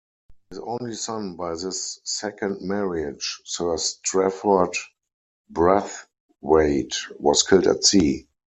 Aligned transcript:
His 0.49 0.57
only 0.57 0.95
son 0.95 1.35
by 1.35 1.51
this 1.51 1.99
second 2.05 2.59
marriage, 2.61 3.39
Sir 3.45 3.77
Strafford 3.77 4.75
Brathwait, 5.53 6.95
was 7.19 7.43
killed 7.43 7.67
at 7.67 7.83
sea. 7.83 8.27